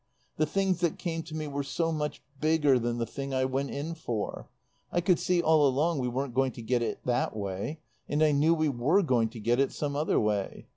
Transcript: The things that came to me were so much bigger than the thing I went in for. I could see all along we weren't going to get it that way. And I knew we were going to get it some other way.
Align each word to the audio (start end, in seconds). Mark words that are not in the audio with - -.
The 0.37 0.47
things 0.47 0.79
that 0.79 0.97
came 0.97 1.21
to 1.21 1.35
me 1.35 1.47
were 1.47 1.61
so 1.61 1.91
much 1.91 2.23
bigger 2.39 2.79
than 2.79 2.97
the 2.97 3.05
thing 3.05 3.35
I 3.35 3.45
went 3.45 3.69
in 3.69 3.93
for. 3.93 4.49
I 4.91 4.99
could 4.99 5.19
see 5.19 5.43
all 5.43 5.67
along 5.67 5.99
we 5.99 6.07
weren't 6.07 6.33
going 6.33 6.53
to 6.53 6.61
get 6.63 6.81
it 6.81 7.05
that 7.05 7.35
way. 7.37 7.81
And 8.09 8.23
I 8.23 8.31
knew 8.31 8.55
we 8.55 8.67
were 8.69 9.03
going 9.03 9.29
to 9.29 9.39
get 9.39 9.59
it 9.59 9.71
some 9.71 9.95
other 9.95 10.19
way. 10.19 10.65